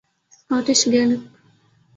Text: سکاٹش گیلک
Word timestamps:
سکاٹش 0.37 0.81
گیلک 0.91 1.21